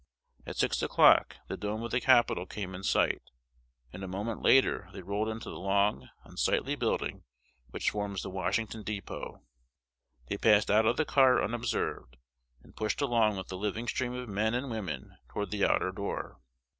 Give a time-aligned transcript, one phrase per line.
[0.47, 3.21] At six o'clock the dome of the Capitol came in sight;
[3.93, 7.23] and a moment later they rolled into the long, unsightly building,
[7.69, 9.43] which forms the Washington dépôt.
[10.27, 12.17] They passed out of the car unobserved,
[12.63, 16.39] and pushed along with the living stream of men and women toward the outer door.